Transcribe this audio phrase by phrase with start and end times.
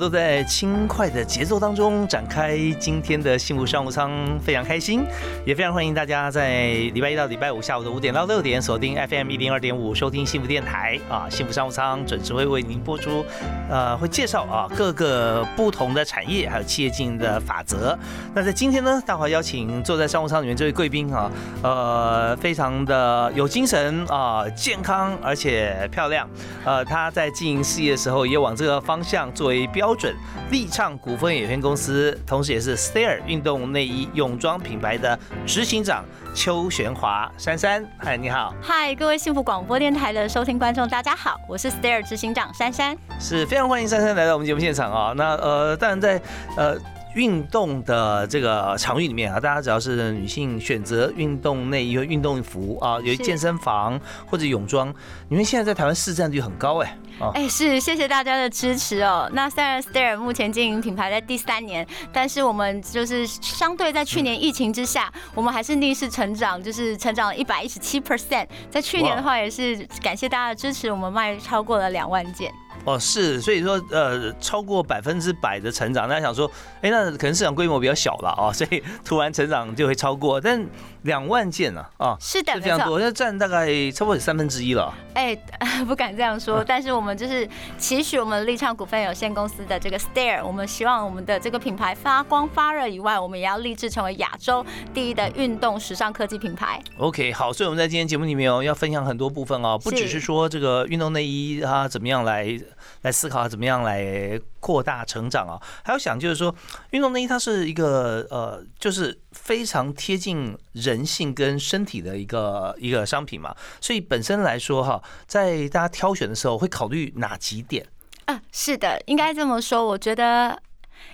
[0.00, 5.04] 都在轻快的节奏当中展开今天的幸福商务舱，非常开心，
[5.44, 13.22] 也非常欢迎大家在礼拜一到礼拜五下午的五点到六点锁定 FM 一零二点五收听幸福电台啊，幸福商务舱准时会为您播出，
[13.68, 17.94] 呃，会介绍啊各个不同的产业还有企业经营的法则。
[18.34, 21.30] 那在今天呢，大华邀请坐在商务舱里面这位贵宾啊，
[21.62, 26.26] 呃，非常的有精神啊，健康而且漂亮，
[26.64, 29.50] 呃，他在经营事业的时候也往这个方向作。
[29.50, 30.14] 为标准，
[30.50, 37.84] 立畅股份有限公司，同时也是 Stair 运动内衣泳装品牌的执行长邱玄华珊珊。
[37.98, 38.54] 嗨，你好。
[38.62, 42.96] 嗨，各位幸福广播电台的收听观众，大家好，我是 Stair 执行长珊珊。
[43.18, 45.12] 是非常欢迎珊珊来到我们节目现场啊。
[45.16, 46.20] 那呃，当然在
[46.56, 46.76] 呃。
[47.16, 54.94] 运动的这个场域里面啊，大家只要是女性选择运动内衣、运动服啊，有健身房或者泳装，
[55.28, 56.96] 你们现在在台湾市占率很高哎。
[57.34, 59.28] 哎，是谢谢大家的支持哦。
[59.32, 68.46] 那虽然 Stair 目前经营品牌在第三年，但是我们就是相对在去年疫情之下，我们还是逆势成长，就是成长了一百一十七 percent。
[68.70, 72.52] 在去年的话，也是感谢大家的支持，我们卖超过了两万件。
[72.86, 76.50] 哦，是，所以说，呃，超过百分之百的成长，大家想说，
[76.80, 80.66] 哎，那可能市场规模比较小了啊，所以突然成长就会超过，但
[81.02, 84.92] 两万件呢，啊，是的，非常多，那占大概差不多有三分之一了。
[85.14, 85.34] 哎，
[85.86, 87.48] 不敢这样说，但是我们就是
[87.78, 94.64] 期许我们立畅股份有限公司的这个 Stair，我们希望我们的这个品牌发光发热以外，我们也要立志成为亚洲
[94.94, 96.82] 第一的运动时尚科技品牌。
[96.98, 102.58] OK，好，所以我们在今天节目里面哦，要分享很多部分哦，不只是说这个运动内衣它怎么样来。
[103.02, 105.56] 来思考怎么样来扩大成长啊？
[105.82, 106.54] 还要想就是说，
[106.90, 109.18] 运动内衣它是一个呃，就是
[109.50, 113.52] 非常贴近人性跟身体的一个一个商品嘛。
[113.80, 117.84] 所以本身来说哈，在大家挑选的时候会考虑哪几点？
[118.26, 119.84] 啊，是的，应该这么说。
[119.84, 120.56] 我觉得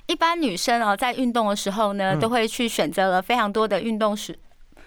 [0.05, 4.39] 一般女生哦，在运动的时候呢，都会去选择了非常多的运动时。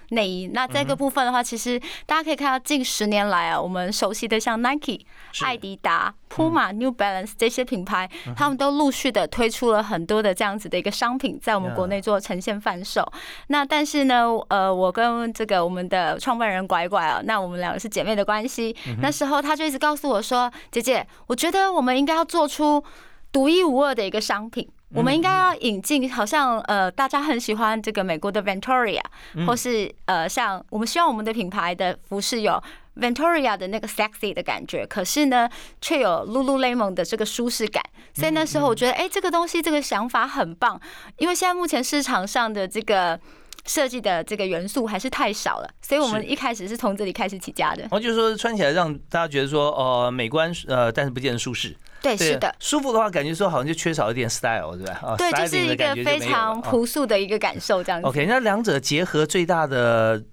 [0.09, 4.99] 内衣，那这个部分的话，其实大家可以看到，近十年来啊，我们熟悉的像 Nike、
[5.43, 13.05] 艾迪达、Puma、New Balance 这些品牌，他们都陆续的推出了很多的这样子的一个商品，在我们国内做呈现贩售。
[13.47, 18.75] 那但是呢，呃，我跟这个我们的创办人拐拐啊，那我们两个是姐妹的关系。
[19.01, 22.83] 那时候他就一直告诉我说：“姐姐，我觉得我们应该要做出
[23.31, 29.01] 独一无二的一个商品。”我们应该要引进，好像呃，大家很喜欢这个美国的 Ventoria，
[29.45, 32.61] 或是呃，像我们希望我们的品牌的服饰有
[32.95, 35.47] Ventoria 的那个 sexy 的感觉，可是呢，
[35.79, 37.83] 却有 Lululemon 的这个舒适感。
[38.15, 40.79] 所以那时候我觉得，哎，这个东西这个想法很棒，
[41.17, 43.17] 因为现在目前市场上的这个
[43.65, 47.83] 设计的这个元素还是太少了，所以我们一开始是从这里开始起家的。
[47.83, 51.77] 然后就是说穿起来让大家觉得说，呃，美观，呃，但是不见得舒适。
[52.01, 55.15] 对，是的，舒服的话，感觉说好像就缺少一点 style，对吧？
[55.17, 58.07] 对，就是一个非常朴素的一个感受，这样子。
[58.07, 60.23] OK，那两者结合最大的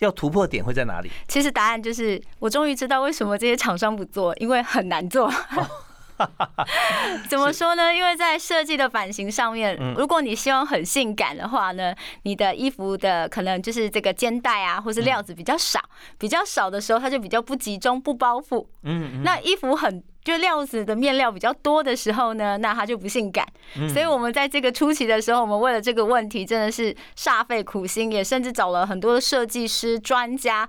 [0.00, 1.10] 要突破点会在哪里？
[1.28, 5.32] 其实答案就是，我终于知道为什么这些厂商不做，因为很难做。
[7.30, 7.94] 怎么说呢？
[7.94, 11.94] 因为在设计的版型上面，如果你希望很性感的话呢，
[12.24, 15.80] 你的衣服的可能就是这个肩带啊，或是料子比较少，
[16.18, 18.66] 比较少的时候，它就比较不集中、不包覆。
[18.82, 23.46] 嗯，那衣服很就料子的面料比较多的时候呢，那它就不性感。
[23.92, 30.68] 所以我们在这个初期的时候，我们为了这个问题，真的是煞费苦心，也甚至找了很多的设计师专家。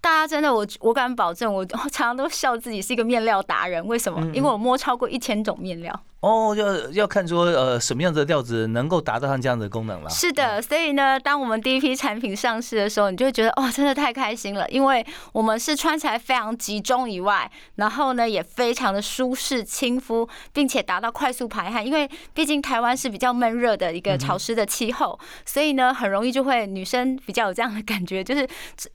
[0.00, 3.84] 大家真的，我我敢保证，我常常都笑自己是一个面料达人。
[3.86, 4.20] 为什么？
[4.32, 6.00] 因为我摸超过一千种面料。
[6.22, 10.08] 哦，要要看说呃什么样子的料子能够达到上这样的功能了。
[10.08, 21.84] 是的，所以呢，当我们第一批产品上市的时候，你就会觉得哇，真的太开心了，因为我们是穿起来非常集中以外，然后呢也非常的舒适亲肤，并且达到快速排汗。
[21.84, 28.48] 因为毕竟台湾是比较闷热的一个潮湿的气候，所以呢很容易就会女生比较有这样的感觉，就是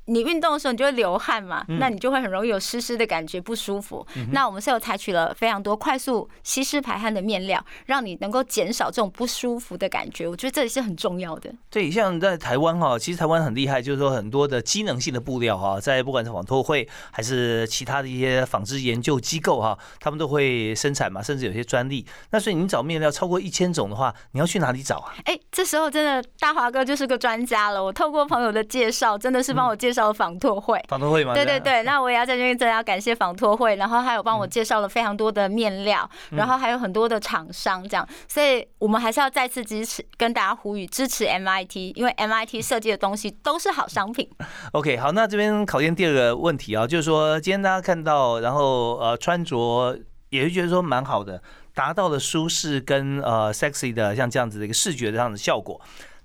[0.05, 4.07] 你运动的时候你就会流汗嘛，那你就会很容易有湿湿的感觉不舒服。
[4.31, 7.27] 那我们是有采取了非常多快速吸湿排汗的。
[7.27, 10.25] 面料，让你能够减少这种不舒服的感觉。
[10.25, 11.51] 我觉得这也是很重要的。
[11.69, 22.05] 对，像在台湾哈，其实台湾很厉害，就是说很多的机能性的布料哈，在不管是纺托会还是其他的一些纺织研究机构哈，他们都会生产嘛，甚至有些专利。
[22.29, 25.13] 那所以你找面料超过一千种的话，你要去哪里找啊？
[25.25, 27.83] 哎，这时候真的大华哥就是个专家了。
[27.83, 30.81] 我透过朋友的介绍，真的是帮我介绍了纺托会。
[30.87, 31.33] 纺托会吗？
[31.33, 44.29] 对对对，那我也要在这边真的要感谢纺托会，然后还有帮我介绍了非常多的面料，然后还有很多的厂商这样，所以我们还是要再次支持，跟大家呼吁支持 MIT，因为 MIT 设计的东西都是好商品。
[44.73, 49.97] OK，好，那这边考验第二个问题啊，就是说今天大家看到，然后呃穿着
[50.29, 51.41] 也是觉得说蛮好的，
[51.73, 55.79] 达到了舒适跟呃 sexy 的像这样子的一个视觉这样的效果。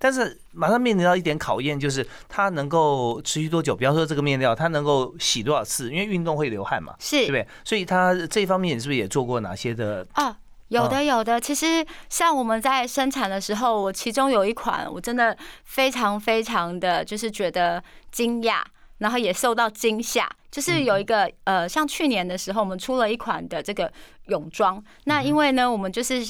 [0.05, 3.76] 但是马上面临到一点考验，就是它能够持续多久？
[3.76, 5.93] 比方说这个面料，它能够洗多少次？
[5.93, 7.46] 因为运动会流汗嘛，是，对不对？
[7.62, 10.05] 所以它这一方面是不是也做过哪些的？
[10.14, 10.37] 啊，
[10.72, 11.40] 有的，有的。
[11.40, 18.62] 其实像我们在生产的时候，我其中有一款，我真的非常非常的就是觉得惊讶，
[18.98, 20.28] 然后也受到惊吓。
[20.50, 23.90] 就是有一个呃，像去年的时候，我们出了一款的这个
[24.26, 24.82] 泳装。
[25.04, 26.22] 那因为呢，我们就是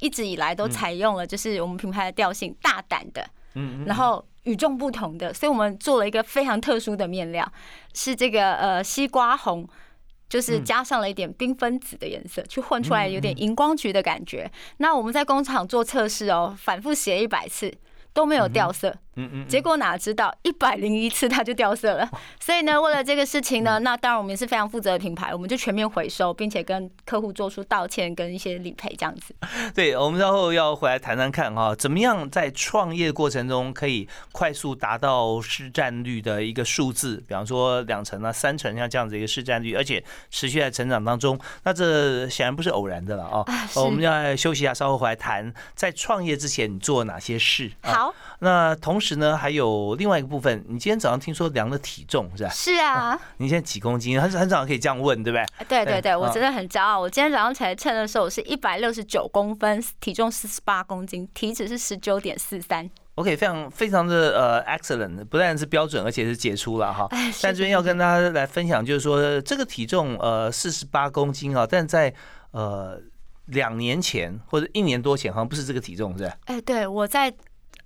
[0.00, 7.50] 一直以来都采用了，就是我们品牌的调性，大胆的，嗯，然后与众不同的，所以我们做了一个非常特殊的面料，
[7.94, 9.66] 是这个呃西瓜红，
[10.30, 14.50] 就是加上了一点缤纷紫的颜色，去混出来有点荧光橘的感觉。
[14.78, 17.74] 那我们在工厂做测试哦，反复写一百次
[18.14, 18.96] 都没有掉色。
[19.16, 22.08] 嗯嗯，结果哪知道一百零一次它就掉色了，
[22.38, 29.34] 所以呢，为了这个事情呢，那当然我们也是非常负责的品牌，我们就全面回收，并且跟客户做出道歉跟一些理赔这样子。
[29.74, 43.44] 对，我们稍后要回来谈谈看哈，怎么样在创业过程中可以快速达到市占率的一个数字，比方说两成啊、三成像这样子一个市占率，而且持续在成长当中，那这显然不是偶然的了啊。
[43.76, 47.70] 我们要休息一下，稍后回来谈，在创业之前你做哪些事？
[47.82, 52.48] 好，那同时呢，还有另外一个部分，你今天早上听说量了体重是吧？
[52.50, 54.20] 是啊，你现在几公斤？
[54.20, 55.66] 很很早可以这样问，对不对？
[55.68, 56.98] 对对对，我真的很骄傲。
[56.98, 62.88] 我今天早上起来称的时候，我是一百六十九公分，体重四十八公斤，体脂是十九点四三。
[63.16, 67.06] OK，非常非常的呃 excellent，不但是标准，而且是杰出了哈。
[67.42, 72.14] 但这边要跟大家来分享，就是说这个体重呃四十八公斤啊，但在
[72.52, 72.98] 呃
[73.46, 76.34] 两年前或者一年多前，好像不是这个体重，是吧？
[76.46, 77.30] 哎，对我在。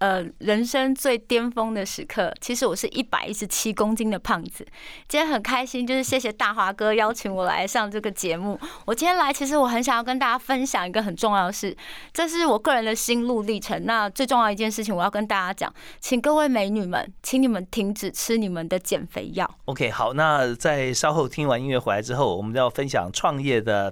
[0.05, 4.63] 呃，人生最巅峰的时刻，其实我是一百一十七公斤的胖子。
[5.09, 8.61] 今天很开心，就是谢谢大华哥邀请我来上这个节目。
[8.85, 11.75] 我今天来，其实我很想要跟大家分享一个很重要的事，
[12.13, 13.87] 这是我个人的心路历程。
[13.87, 19.51] 那最重要一件事情，我要跟大家讲，请各位美女们，请你们停止吃你们的减肥药。
[19.65, 23.91] OK，好，那在稍后听完音乐回来之后，我们要分享创业的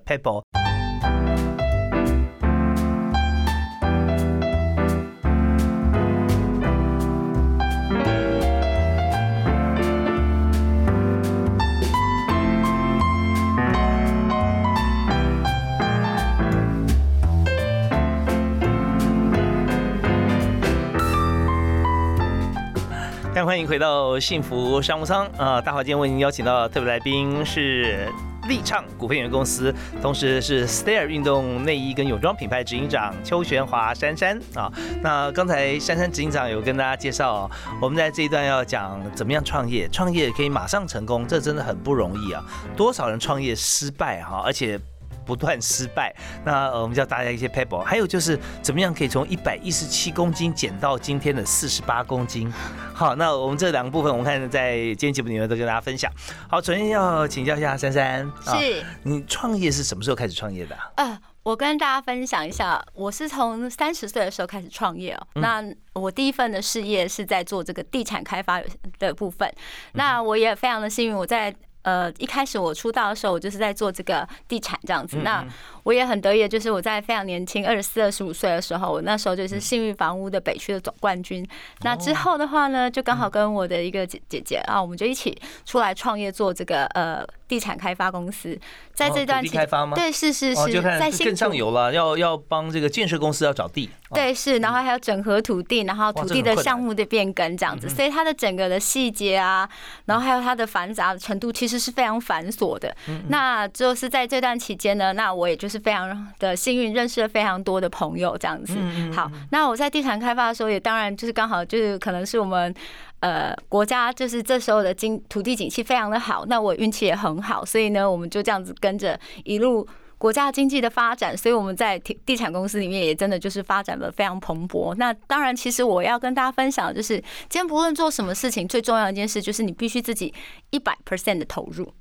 [23.45, 25.61] 欢迎回到幸福商务舱啊！
[25.61, 28.09] 大华今天为您邀请到特别来宾是
[28.47, 34.71] 立畅股份有限公司，同时是 Stair 运动内衣跟泳装品牌执行长邱玄华珊珊啊。
[35.03, 37.51] 那刚才珊珊执行长有跟大家介绍，
[37.81, 42.45] 我们在这一段要讲怎么样创业，创业可以马上成功，这真的很不容易啊！
[42.77, 44.79] 多少人创业失败哈，而且。
[45.25, 46.15] 不断失败，
[46.45, 52.53] 那我们教大家一些 paper，还有就是怎么样可以从一百一十七公斤减到今天的四十八公斤。
[52.95, 56.11] 好，那我们这两个部分，我们看在今天节目里面都跟大家分享。
[56.49, 60.77] 好，首先要请教一下珊珊，是你创业是什么时候开始创业的？
[60.97, 65.27] 呃，我跟大家分享一下，我是从三十岁的时候开始创业哦。
[65.35, 65.65] 那
[65.95, 68.63] 我第一份的事业是在做这个地产开发
[68.99, 69.53] 的部分，
[69.93, 71.55] 那我也非常的幸运，我在。
[71.83, 75.19] 呃，一开始我出道的时候，我就是在做这个地产这样子。
[75.19, 75.45] 那
[75.85, 81.47] 我也很得意，就是我在非常年轻，二十四、二十五岁的时候，我那时候就是幸运房屋的北区的总冠军。
[81.83, 88.59] 那之后的话呢，就刚好跟我的一个姐姐姐啊，我们就一起出来创业做这个呃地产开发公司。
[88.95, 89.97] 在这段地开发吗？
[89.97, 93.89] 对，是是是，在更上游了，要要帮这个建设公司要找地。
[94.15, 99.67] 对，是，然后还有整合土地，然后土地的项目的变更这样子，所以它的整个的细节啊，
[100.05, 102.95] 然后还有它的繁杂的程度，其实是非常繁琐的。
[103.29, 108.77] 那就是在这段期间呢，那我也就是非常的幸运，认识了非常多的朋友这样子。
[109.15, 112.75] 好，那我在地产开发的时候，也当然就是刚好就是可能是我们
[113.21, 119.87] 呃国家就是这时候的经土地景气非常的好，那我运气也很好，所以呢，我们就这样子跟着一路。
[120.19, 124.95] 国家经济的发展，所以我们在地地产公司里面也真的就是发展的非常蓬勃。
[124.95, 127.17] 那当然，其实我要跟大家分享的就是，
[127.49, 130.33] 今天不论做什么事情，最重要的一件事就是你必须自己
[130.71, 131.93] 一百 percent 的投入。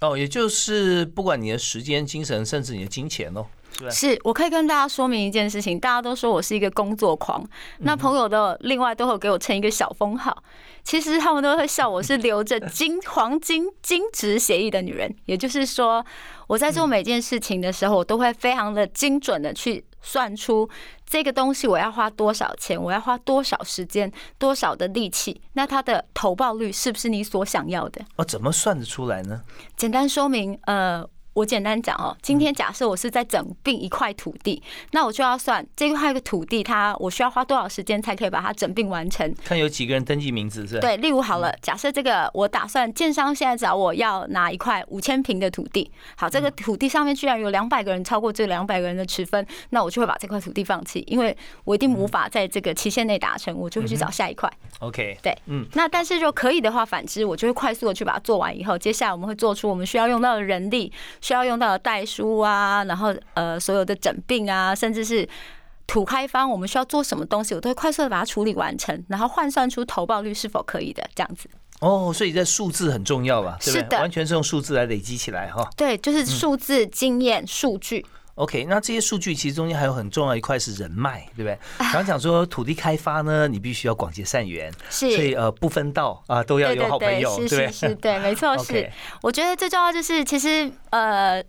[0.00, 3.46] 哦，也就是不管你的时间、精神，甚至你的金钱哦。
[3.90, 7.44] 是我可以跟大家说明一件事情，大家都说我是一个工作狂，
[7.78, 10.42] 那朋友的另外都会给我称一个小封号，
[10.82, 16.04] 其实他们都会笑我是留着金黄金金值协议的女人，也就是说
[16.46, 20.68] 我在做每件事情的时候，我都会非常的精准的去算出
[21.06, 28.00] 这个东西我要花多少钱，我要花多少时间，多少的力气，那它的投报率是不是你所想要的？
[28.16, 29.42] 哦，怎么算得出来呢？
[29.76, 31.04] 简单说明，呃。
[31.34, 34.62] 我简单讲哦，今天假设我是在整并一块土地，
[34.92, 39.34] 那我就要算这块土地，它我需要花多少时间才可以把它整并完成？
[39.44, 40.78] 看有几个人登记名字是？
[40.78, 54.48] 对，例如好了，假设这个我打算建商现在找我要拿一块五千平的土地，好，这个土地上面居然有两百个人超过这两百个人的持分，那我就会把这块土地放弃，因为我一定无法在这个期限内达成，我就会去找下一块。
[54.78, 60.92] OK，对，嗯，那但是就可以的话，反之我就会快速的去把它做完以后，接下来我们会做出我们需要用到的人力。
[61.24, 65.26] 需要用到的代书啊，然后呃，所有的诊病啊，甚至是
[65.86, 71.48] 土开方，我们需要做什么东西，我都会快速的把它处理完成，然后换算出投报率是否可以的这样子。
[71.80, 73.56] 哦，所以这数字很重要吧？
[73.58, 75.66] 是的，完全是用数字来累积起来哈。
[75.78, 78.04] 对，就是数字、经验、数据。
[78.36, 81.56] OK，那这些数据其实中间还有很重要一块是人脉，对不对？
[81.78, 87.70] 刚刚讲说土地开发呢，你必须要广结善缘，是，所以呃不分道啊都要有好朋友，对对？
[87.70, 88.90] 是，对， 没错，是。
[89.22, 91.40] 我觉得最重要就是其实呃，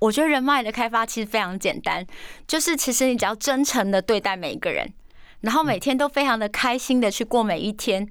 [0.00, 2.06] 我觉得人脉的开发其实非常简单，
[2.46, 4.92] 就是其实你只要真诚的对待每一个人，
[5.40, 8.06] 然后每天都非常的开心的去过每一天，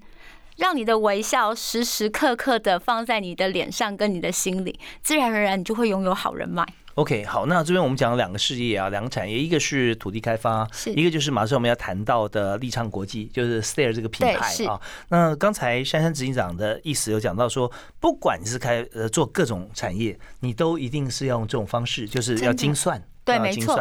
[0.58, 6.66] 让你的微笑时时刻刻的放在你的脸上跟你的心里，自然而然你就会拥有好人脉。
[6.96, 14.80] OK，好，那这边我们讲了两个事业啊，两个产业，一个是土地开发，一个就是马上我们要谈到的立昌国际，就是 Stair 这个品牌啊。
[15.10, 23.02] 那刚才珊珊执行长的意思有讲到说，不管你是开呃做各种产业，你都一定是要用这种方式，就是要精算。
[23.38, 23.76] 对，没错。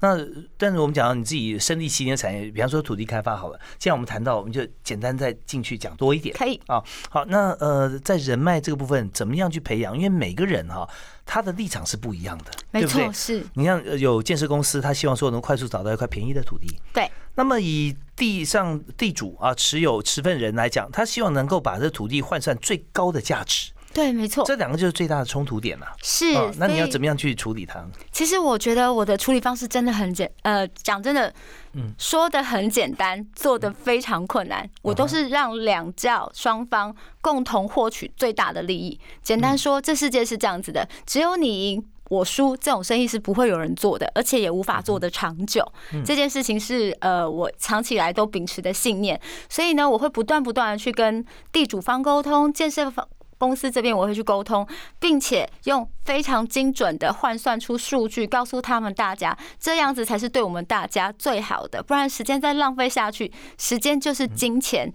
[0.00, 0.18] 那
[0.56, 6.34] 但是我们讲到你自己身历其境的产业，比方说土地开发好了，既然我们谈到，我们就简单再进去讲多一点。
[6.36, 6.82] 可以啊。
[7.10, 9.96] 好，那呃，在人脉这个部分，怎么样去培养？
[9.96, 10.88] 因为每个人哈，
[11.24, 13.44] 他的立场是不一样的，没错，是。
[13.54, 16.66] 你像有建设公司，他希望说能快速找到一块便宜的土地。
[16.92, 17.10] 对。
[17.34, 23.72] 那么以地上地主啊，持有持份人来讲，他希望能够把这土地换算最高的价值。
[23.96, 25.86] 对，没错，这两个就是最大的冲突点了。
[26.02, 27.82] 是，那你要怎么样去处理它？
[28.12, 31.32] 其实我觉得我的处理方式真的很简，呃，讲真的，
[31.72, 34.68] 嗯，说的很简单，做的非常困难。
[34.82, 39.00] 我都是让两教双方共同获取最大的利益。
[39.22, 45.66] 简单说，这世界是这样子的，只有你赢我输，这种生意是不会有人做的，而且也无法做得长久。
[46.04, 49.18] 这件事情是呃，我长期以来都秉持的信念。
[49.48, 53.08] 所以呢，我会不断不断的去跟地主方沟通，建设方。
[53.38, 54.66] 公司这边我会去沟通，
[54.98, 61.82] 并且用非常精准的换算出数据，告诉他们大家，这样子才是对我们大家最好的。
[61.82, 64.92] 不然时间再浪费下去，时间就是金钱。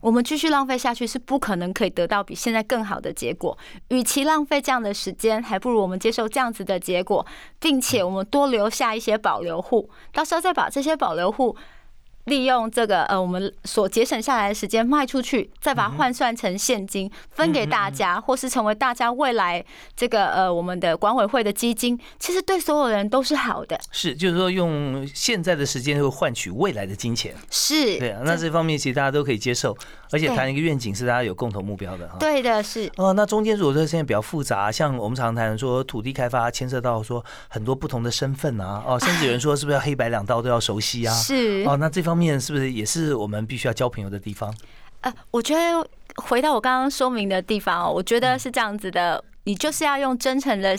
[0.00, 3.56] 我们继续浪费下去是不可能可以得到比现在更好的结果。
[3.88, 7.26] 与其浪费这样的时间，还不如我们接受这样子的结果，
[7.58, 11.56] 并且我们多留下一些保留户，到时候再把这些保留户。
[12.24, 19.64] 利用这个呃，我们所节省下来的时间卖出去，再把它换算成现金分给大家，或是成为大家未来
[19.96, 23.80] 这个呃我们的管委会的基金，其实对所有人都是好的。
[23.90, 27.34] 是，就是说用现在的时间会换取未来的金钱。
[27.50, 29.76] 是，对啊，那这方面其实大家都可以接受，
[30.12, 32.16] 而且谈一个愿景是大家有共同目标的哈。
[32.20, 32.92] 对的，是。
[32.96, 41.14] 哦，那中间如果说现在比较复杂，像我们常谈说土地开发牵涉到说很多不同的身份啊，哦，甚至有人说是不是要黑白两道都要熟悉啊？
[41.14, 41.64] 是。
[41.66, 42.09] 哦，那这方。
[42.10, 44.52] 方面是不是也是我们必须要交朋友的地方？
[45.02, 50.76] 呃，我觉得回到我刚刚说明的地方哦，我觉得是这样子的，你就是要用真诚的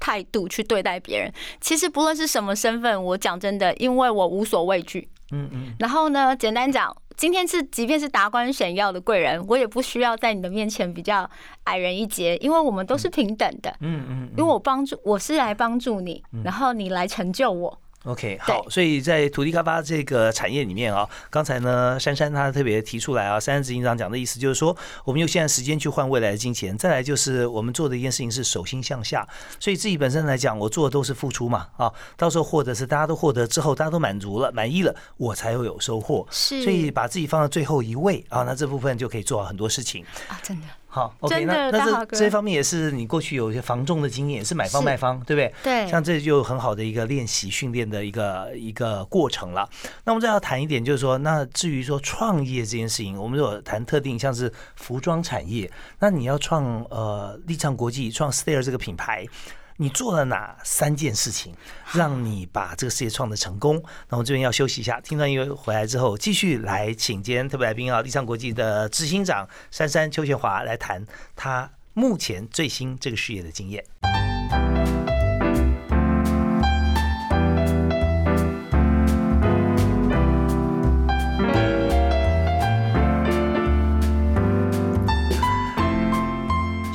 [0.00, 1.32] 态度去对待别人。
[1.60, 5.08] 其实不论是什么身份，我讲真的，因为我无所畏惧。
[5.30, 5.74] 嗯嗯。
[5.78, 11.30] 然后呢，简单讲，今天是即便是达官显要的贵人，我也不需要在你的面前比较
[11.62, 13.72] 矮人一截，因为我们都是平等的。
[13.80, 14.28] 嗯嗯。
[14.36, 17.78] 因为我帮助，我是来帮助你，然后你来成就我。
[18.04, 29.26] OK，好，所以在土地开发这个产业里面啊，刚才呢，珊珊她特别提出来啊，珊珊执行长讲的意思就是说，我们用现在时间去换未来的金钱，再来就是我们做的一件事情是手心向下，
[29.58, 40.04] 所以自己本身来讲，我做的都是付出嘛，啊，到时候获得是大家都获得之后，大家都满足了、满意了，我才会有收获，是，所以把自己放到最后一位啊，那这部分就可以做好很多事情。
[40.28, 40.66] 啊，真的。
[40.94, 45.52] 好，OK，那那这这方面也是你过去有一些防重的经验，也是买方卖方，对不对？
[45.64, 49.68] 对像这就很好的一个练习训练的一个一个过程了。
[50.04, 59.26] 那我们再要谈一点，就是说，那至于说创业这件事情，我们有谈特定像是服装产业，那你要创呃立畅国际创 Stair 这个品牌。
[59.76, 61.54] 你做了哪三件事情，
[61.92, 63.82] 让你把这个事业创的成功？
[64.08, 71.04] 那我们这边要休息一下，听段音乐回来之后，继续来请今天特别来宾啊，立尚国际的执行长珊珊邱学华来谈
[71.34, 73.84] 他目前最新这个事业的经验。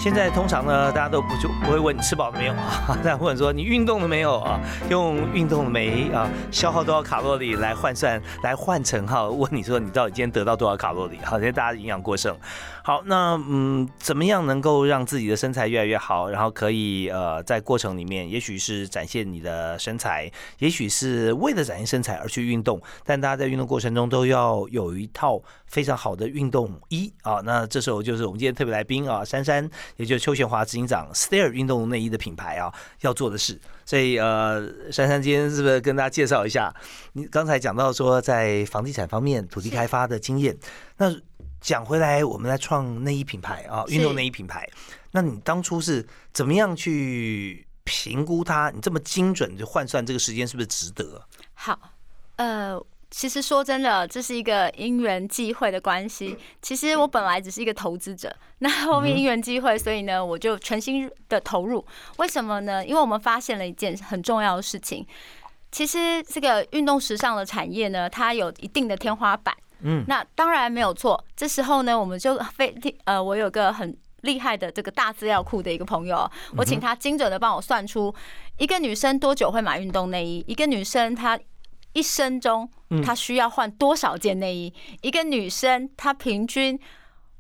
[0.02, 4.58] 现在通常呢，大家都不就不会问你吃饱了没有啊， 大家问说你运动了没有啊？
[4.90, 6.26] 用运动了没啊？
[6.52, 9.28] 消耗多少卡路里来换算，来换成哈？
[9.28, 11.18] 问你说你到底今天得到多少卡路里？
[11.22, 12.34] 好，现在大家营养过剩。
[12.82, 16.30] 好，那嗯，怎么样能够让自己的身材越来越好？
[16.30, 27.42] 然后可以呃，在过程里面，也许是展现你的身材，也许是为了展现身材而去运动，但大家在运动过程中都要有一套非常好的运动衣啊。
[27.44, 33.60] 那这时候就是我们今天特别来宾啊，珊珊，也就是邱贤华执行长 Stair 运动内衣的品牌啊，要做的事。
[33.86, 36.74] 所以呃，珊珊今天是不是跟大家介绍一下？
[37.12, 40.58] 你刚才讲到说在房地产方面土地开发的经验，
[40.96, 41.14] 那
[41.60, 44.66] 讲回来，我们来创内衣品牌啊，运动内衣品牌。
[45.12, 48.72] 那你当初是怎么样去评估它？
[48.74, 51.22] 你这么精准就换算这个时间是不是值得？
[51.54, 51.78] 好，
[52.38, 56.38] 呃，其实说真的，这是一个因缘际会的关系。
[56.62, 61.84] 其实我本来只是一个投资者，那后面因缘际会，所以呢，我就全心的投入。
[62.18, 62.86] 为什么呢？
[62.86, 65.06] 因为我们发现了一件很重要的事情。
[65.72, 69.56] 其实这个运动时尚的产业呢，它有一定的天花板。
[69.82, 71.24] 嗯，那当然没有错。
[71.36, 72.76] 这时候呢，我们就非
[73.06, 78.14] 呃，我有个很厉害的这个大资料库的一个朋友，我请他精准的帮我算出
[78.58, 81.40] 一个女生多久会买运动内衣，一个女生她
[81.94, 82.70] 一生中
[83.04, 86.80] 她需要换多少件内衣，一个女生她平均。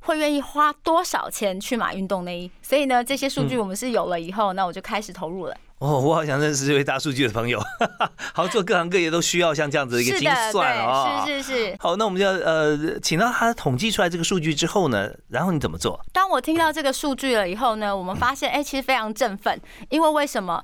[0.02, 2.52] 会愿意花多少钱去买运动内衣？
[2.62, 5.54] 所以呢，这些数据我们是有了以后，那我就开始投入了。
[5.80, 7.62] 哦，我好想认识这位大数据的朋友。
[8.34, 11.76] 好，做各行各业都需要像这样子的一个精，算啊、对，是是是。
[11.82, 16.00] 好，那我们就要呃，请到他统计出来这个数据之后呢，然后你怎么做？
[16.14, 20.64] 当我听到这个数据了以后呢，我们发现，哎、其实非常振奋，因为为什么？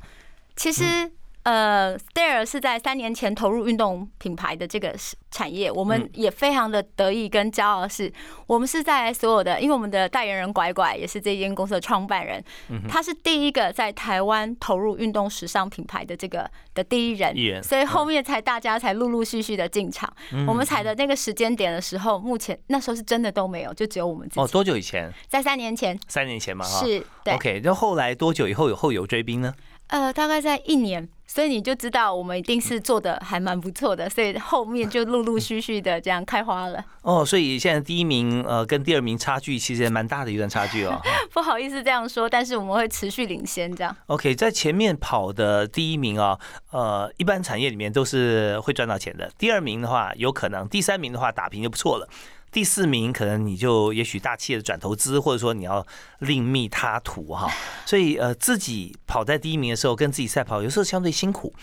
[0.56, 1.12] 其实。
[1.46, 4.96] 呃，Stair 是在三年前投入运动品牌的这个
[5.30, 8.12] 产业，我们也非常的得意跟骄傲，是
[8.48, 12.44] 我们是在所有的，因为我们的代言人拐拐也是这间公司的创办人，
[12.90, 20.12] 他是第一个在台湾投入运动时尚品牌的这个的第一人，所以后面才大家才陆陆续续的进场。
[20.48, 25.14] 我们踩的那个时间点的时候，目前那时候是真的都没有，就只有我们自己哦，多久以前？
[25.28, 26.84] 在三年前三年前嘛，哈。
[26.84, 29.54] 是对 OK，那后来多久以后有后有追兵呢？
[29.88, 36.84] 呃，大概在一年，所以你就知道我们一定是做的还蛮不错的，所以后面就陆陆续续的这样开花了。
[37.04, 41.00] 哦，所以现在第一名呃跟第二名差距其实也蛮大的一段差距哦。
[41.32, 43.96] 不好意思这样说，但是我们会持续领先这样。
[44.08, 46.38] OK，在前面跑的第一名啊，
[46.72, 49.32] 呃，一般产业里面都是会赚到钱的。
[49.38, 52.10] 第二名的话有可能，第三名的话打平就不错了。
[52.56, 55.86] 第四名可能你就也许大企业的转投资，或者说你要
[56.20, 57.52] 另觅他途哈。
[57.86, 61.54] 所以呃，自己跑在第一名的时候跟自己赛跑，有时候相对辛苦。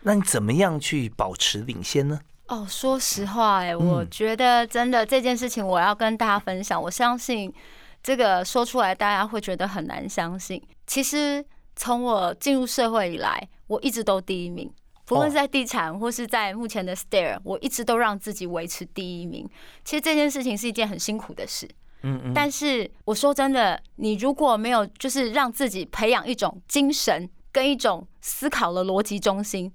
[0.00, 2.18] 那你怎么样去保持领先呢？
[2.48, 6.82] 哦，说实话、哎，我觉得真的这件事情我要跟大家分享。
[6.82, 7.54] 我相信
[8.02, 10.60] 这个说出来大家会觉得很难相信。
[10.88, 11.44] 其实
[11.76, 14.68] 从我进入社会以来，我一直都第一名。
[15.12, 19.48] 不论是在地产或是在目前的 Stair，我一直都让自己维持第一名。
[19.84, 21.68] 其实这件事情是一件很辛苦的事，
[22.02, 29.72] 嗯嗯，但是我说真的，你如果没有就是让自己培养一种精神跟一种思考的逻辑中心，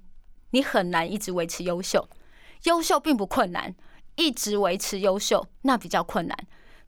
[0.50, 2.08] 你很难一直维持优秀。
[2.64, 3.74] 优秀并不困难，
[4.16, 6.36] 一直维持优秀那比较困难。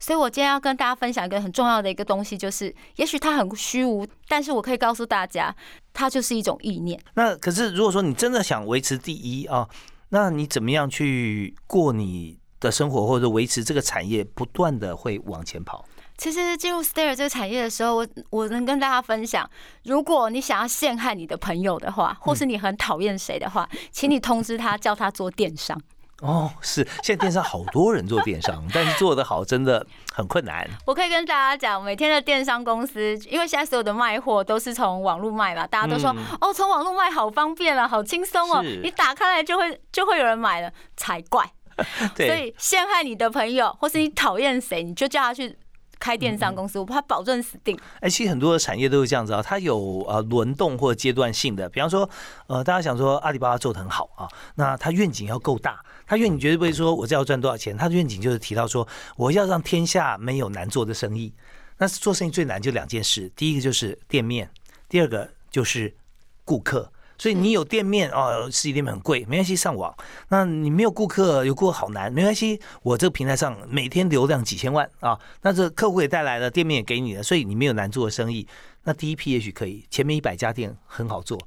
[0.01, 5.55] 所以我今天要跟大家分享一个很重要的一个东西，就是也许它很虚无，但是我可以告诉大家，
[5.93, 6.99] 它就是一种意念。
[7.13, 9.69] 那可是如果说你真的想维持第一啊，
[10.09, 15.85] 那你怎么样去过你的生活，或者维持这个产业不断的会往前跑？
[16.17, 19.49] 其实进入 Stair 这个产业的时候，我我能跟大家分享，
[19.85, 25.79] 如果你想要陷害你的朋友的话，或是你很讨厌谁的话，请你通知他，叫他做电商。
[26.21, 30.67] 哦，是，现在电商好多人做电商，但是做得好真的很困难。
[30.85, 41.51] 我可以跟大家讲，每天的电商公司，因为现在所有的卖货都是从网络卖嘛，大家都说、嗯哦，从网络卖好方便啊，好轻松哦，你打开来就会就会有人买了，才怪。
[42.15, 45.57] 所，以陷害你的朋友，或是你讨厌谁，你就叫他去
[45.99, 47.75] 开电商公司，我怕保证死定。
[48.01, 51.67] 哎，其实很多的产业都是这样子啊，它有呃轮动或阶段性的。
[51.69, 52.07] 比方说，
[52.47, 55.79] 呃，大家想说阿里巴巴做的很好啊，那它愿景要够大，
[56.11, 61.33] 他愿景绝对不会说我这要赚多少钱，他的愿景就是提到说我要让天下没有难做的生意。
[61.77, 64.49] 那是做生意最难就两件事，第一个就是店面，
[64.89, 65.95] 第二个就是
[66.43, 66.91] 顾客。
[67.17, 69.95] 所以你有店面哦，实体店面很贵，没关系，上网。
[70.27, 72.59] 那你没有顾客，有顾客好难，没关系。
[72.83, 78.45] 我这个平台上每天流量几千万啊，那这客户也带来了，店面也给你了，所以你没有难做的生意。
[78.83, 81.39] 那第一批也许可以，前面一百家店很好做，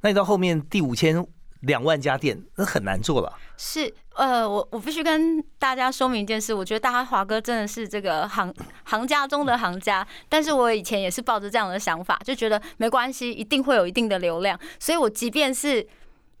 [0.00, 1.26] 那你到后面第五千。
[1.62, 3.32] 两万家店，那很难做了。
[3.56, 8.52] 是，呃，我我必须跟大家说明一件事，我觉得大家华哥真的是这个行
[8.84, 10.06] 行家中的行家。
[10.28, 14.58] 但是我以前也是抱着这样的想法，就觉得没关系，一定会有一定的流量。
[14.78, 15.86] 所以我即便是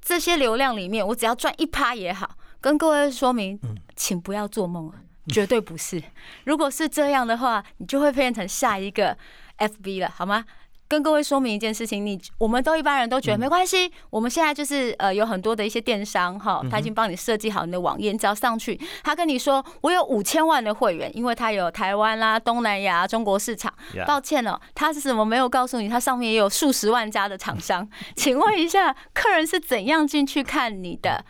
[0.00, 3.58] 这些流量里面，我只要赚一趴也好，跟各位说明，
[3.94, 4.94] 请不要做梦了，
[5.28, 6.02] 绝对不是。
[6.44, 9.16] 如果是这样的话，你就会变成下一个
[9.58, 10.44] FB 了，好吗？
[10.92, 13.90] 跟各位说明一件事情，你我们都一般人都觉得没关系。
[14.10, 23.72] 我们现在就是呃有很多的一些电商哈，他已经帮你设计好你的网页，你只要上去，他跟你说我有五千万的会员，因为他有台湾啦、东南亚、中国市场。
[24.06, 27.88] 抱歉哦，他是怎么没有告诉你，他上面也有数十万家的厂商？
[28.14, 31.24] 请问一下，客人是怎样进去看你的，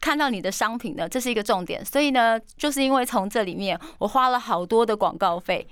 [0.00, 1.08] 看到你的商品的？
[1.08, 1.84] 这是一个重点。
[1.84, 5.64] 所以呢，就是因为从这里面，我花了好多的广告费。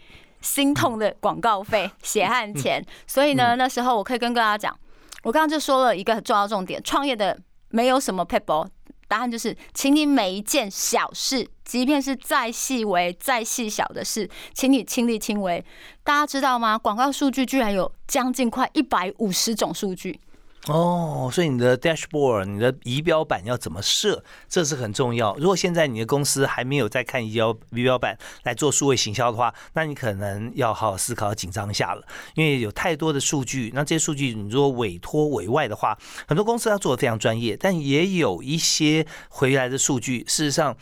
[0.42, 4.78] 心痛的广告费、 血汗钱，所以呢，那时候我可以跟大家讲，
[5.22, 7.38] 我刚刚就说了一个很重要重点：创业的
[7.70, 8.66] 没有什么 people，
[9.08, 15.64] 答案就是，请你每一件小事，即便是再细微、再细小的事，请你亲力亲为。
[16.02, 16.76] 大家知道吗？
[16.76, 20.20] 广告数据居然有将近快一百五十种数据。
[20.68, 25.34] 哦，所以你的 dashboard，你的仪表板要怎么设，这是很重要。
[25.34, 33.72] 如果现在你的公司还没有在看仪表仪表板来做数位行销的话，那你可能要好好思考、紧张一下了，因为有太多的数据。
[33.74, 35.98] 那这些数据你如果委托委外的话，
[36.28, 40.76] 很多公司要做的非常专业，但也有一些回来的数据，事实上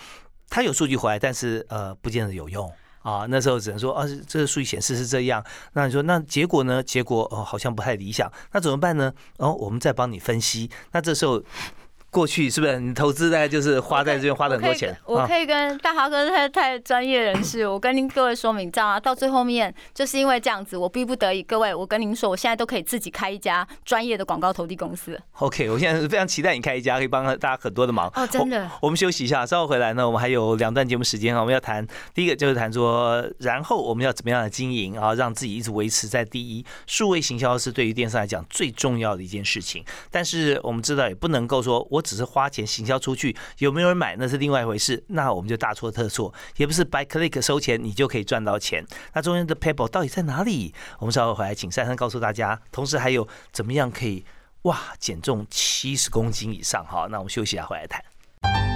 [0.51, 2.71] 它有数据回来，但是呃，不见得有用。
[3.03, 5.45] 啊，那时候只能说，啊，这个数据显示是这样。
[5.73, 6.83] 那你说，那结果呢？
[6.83, 8.31] 结果哦，好像不太理想。
[8.53, 9.13] 那怎么办呢？
[9.39, 10.71] 哦，我们再帮你分析。
[10.93, 11.43] 那这时候。
[12.11, 14.97] 过去是不是你投资大概就是花在这边花了很多钱？
[15.07, 18.99] 我可以跟大华哥太太专业人士，我跟您各位说明，知道吗？
[18.99, 25.17] 到最后面就是因为这样子，我逼不得已，各位，我跟您说，我现在都可以自己开一家专业的广告投递公司。
[25.39, 28.11] OK，我现在是非常期待你开一家，可以帮大家很多的忙。
[28.17, 28.69] 哦，真的。
[28.83, 36.65] 我们休息一下，稍后回来呢，我们还有两段节目时间啊，我们要谈第一个就是谈说，然后我们要怎么样的经营啊，让自己一直维持在第一。
[36.87, 42.61] 数位行销是对于电商来讲最重要的一件事情，但是我们知道也不能够说我只是花钱。
[42.71, 48.87] 行销出去有没有人买那是另外一回事，那我们就大错特错，也不是 by click 收钱你就可以赚到钱。
[49.13, 50.73] 那中间的 people 到底在哪里？
[51.01, 52.61] 我们稍后回来请珊珊告诉大家。
[52.71, 54.25] 同时还有怎么样可以
[54.63, 56.85] 哇减重七十公斤以上？
[56.87, 58.70] 哈，那我们休息一下回来谈。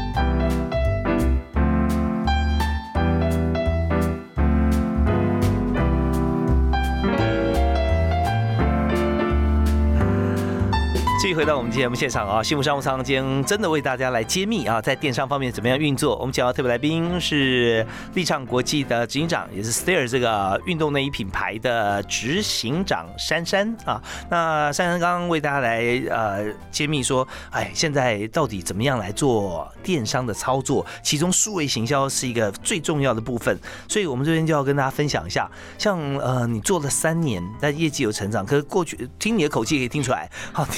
[11.24, 16.18] 继续回到我们节目现场啊，幸福商务舱今天真的为大家来揭秘啊，在电商方面怎么样运作。
[16.18, 24.02] 我们请到特别来宾是立畅国际的执行长，也是 Stair 这个运动内衣品牌的执行长珊珊啊。
[24.28, 30.84] 那珊珊刚刚为大家来呃揭秘说，哎，现在到底怎么样来做电商的操作？
[31.02, 33.58] 其中数位行销是一个最重要的部分，
[33.88, 35.50] 所以我们这边就要跟大家分享一下。
[35.78, 40.68] 像呃，你做了三年，但业绩有成长，可是过去听你的口气可以听出来，好。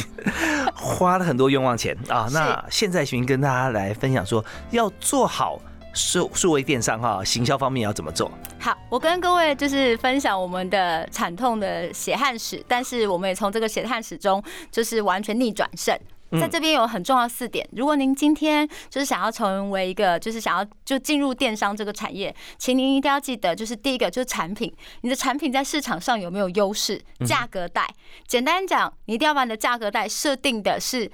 [0.75, 2.29] 花了很多冤枉钱啊！
[2.33, 5.61] 那现在寻跟大家来分享说，要做好
[5.93, 8.31] 数数位电商哈，行销方面要怎么做？
[8.61, 15.99] 好，我跟各位就是分享我们的惨痛的血汗史，但是我们也从这个血汗史中，就是完全逆转胜。
[16.41, 24.73] 在这边有很重要四点，如果您今天就是想要成为一个，就是想要就进入电商这个产业，请您一定要记得，就是第一个就是产品，
[25.03, 27.01] 你的产品在市场上有没有优势？
[27.27, 27.89] 价格带，
[28.27, 31.11] 简单讲，你一定要把你的价格带设定的是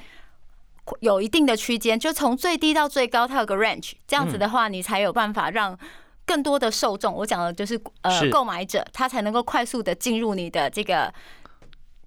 [1.00, 5.78] 有一定的区间，就从最低到最高，它有个 range，这样子的话，你才有办法让
[6.24, 11.12] 更多的受众，我讲的就是呃购买者，他才能够快速的进入你的这个。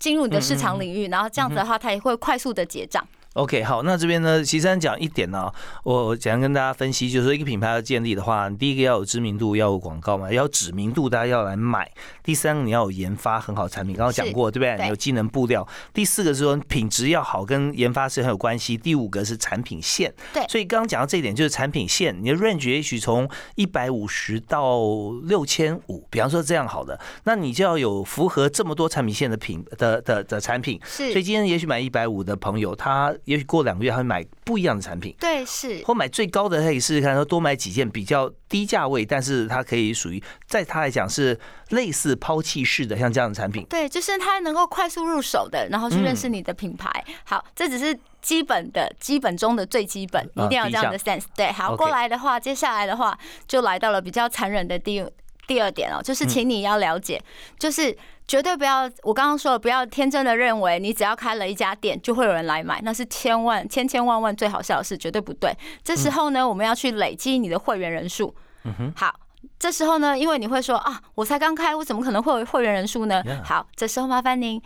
[0.06, 3.04] 进入你的市场领域，然后这样子的话，它也会快速的结账。
[3.36, 5.52] OK，好，那这边呢，其实讲一点呢，
[5.84, 11.92] 我简单跟大家分析，就是说一个品牌要建立的话，第一个要有知名度，要有广告嘛，要有知名度，大家要来买。
[12.24, 14.82] 第三个你要有研发很好的产品，刚刚讲过，对不对？
[14.86, 15.68] 你有技能布料。
[15.94, 18.78] 第四个是说品质要好，跟研发是很有关系。
[18.78, 20.14] 第五个是产品线。
[20.34, 24.80] 对，所以刚刚讲到这一点，就是产品线，你的 range 也许从一百五十到
[25.24, 30.80] 六千五，比方说这样好的，那你就要有符合这么多产品线的品的的的产品。
[30.86, 33.14] 是，所以今天也许买一百五的朋友，他。
[33.26, 35.84] 也许过两个月他会买不一样的产品，对，是。
[35.86, 41.38] 或买最高的，他可以试试看，说多买几件比较低价位，但是它可以属于在他来讲是
[41.70, 46.90] 类似抛弃式的，像这样的产品，对，就是他能够快速入手的，然后去认识你的品牌。
[47.24, 51.24] 好，这只是基本的基本中的最基本，一定要这样的 sense。
[51.36, 55.04] 对，好，过来的话，接下来的话就来到了比较残忍的第
[55.48, 57.22] 第二点哦，就是请你要了解，
[57.58, 57.98] 就是。
[58.28, 65.56] 绝对不要，我刚刚说了，不要天真的认为你只要开了一家店就会有人来买，那是千万千千万万最好笑的事，绝对不对。
[65.84, 68.34] 这时候呢，我们要去累积你的会员人数。
[68.64, 68.94] 嗯哼。
[68.96, 69.14] 好，
[69.60, 73.24] 这时候呢，因为你会说啊，我才刚开，我怎么可能会有会员人数呢？
[73.44, 74.60] 好，这时候麻烦您。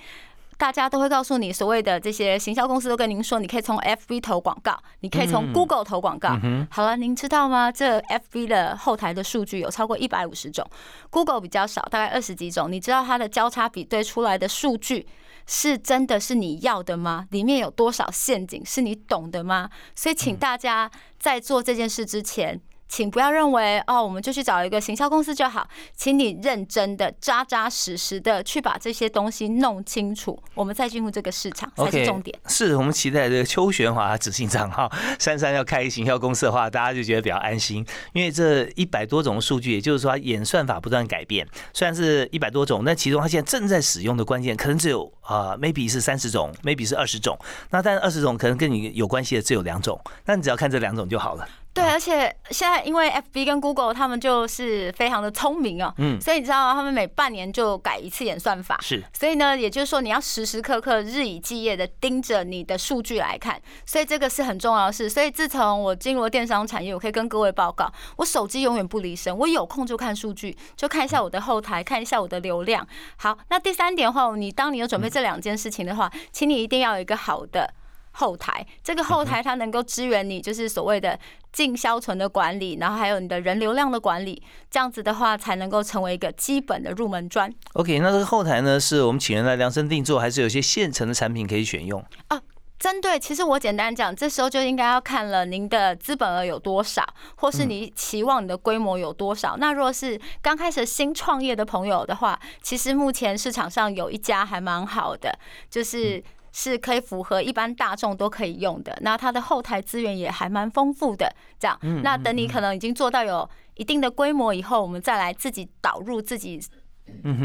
[0.59, 6.37] 大家都会告诉你，所谓的这些行销公司都跟您说，你可以从 FB 投广告，你可以从 Google 投广告。
[6.69, 7.71] 好了，您知道吗？
[7.71, 10.69] 这 FB 的后台的数据有超过一百五十种
[11.09, 12.69] ，Google 比较少，大概二十几种。
[12.69, 15.07] 你知道它的交叉比对出来的数据
[15.47, 17.25] 是真的是你要的吗？
[17.31, 19.69] 里面有多少陷阱是你懂的吗？
[19.95, 22.59] 所以，请大家在做这件事之前。
[22.89, 32.38] 请不要认为哦，我们就去找一个行销公司就好，请你认真的、扎扎实实的去把这些东西弄清楚，我们再进入这个市场才是重点。
[32.47, 47.38] 是我们期待这个邱玄华执行长哈，珊珊要开行销公司的话，大家就觉得比较安心，因为这一百多种数据，也就是说演算法不断改变，虽然是一百多种，那其中它现在正在使用的关键可能只有啊，maybe 是三十种，maybe 是二十种，
[47.69, 51.47] 那但二十种可能跟你有关系的只有两种，那你只要看这两种就好了。
[51.79, 56.73] 对，而且现在因为 F B 跟 Google 他们就是非常的聪明哦，嗯，所以你知道吗？
[56.73, 65.09] 他们每半年就改一次演算法，是，所以呢，也就是说你要时时刻刻、日以继夜的盯着你的数据来看，所以这个是很重要的事。
[65.09, 72.85] 所以自从我进入了电商产业，我可以跟各位报告，我手机永远不离身，我有空就看数据，就看一下我的后台，看一下我的流量。
[73.15, 77.73] 好，那第三点的话，你当你有准备这两件事情的话，请你一定要有一个好的。
[78.19, 81.17] 后台这个后台它能够支援你，就是所谓的
[81.53, 87.49] 进销存的管理，然后还有你的人流量的管理，这样子的话才能够成为一个基本的入门砖。
[87.73, 92.03] OK，那这个后台呢，是我们请人来量身定做，还是有些现成的产品可以选用？
[92.27, 92.41] 啊，
[92.77, 97.01] 针对其实我简单讲，这时候就应该要看了您的资本额有多少，
[97.38, 99.55] 或是你期望你的规模有多少。
[99.58, 106.21] 那若是刚开始新创业的朋友的话，其实目前市场上有一家还蛮好的，就是。
[106.51, 111.33] 是可以符合一般大众都可以用的，那它的后台资源也还蛮丰富的。
[111.59, 116.62] 这样，那等你可能已经做到有一定的规模以后，我们再来自己导入自己。